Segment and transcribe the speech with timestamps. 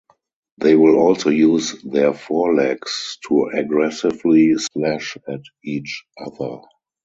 [0.57, 6.63] They will also use their forelegs to aggressively slash at each other.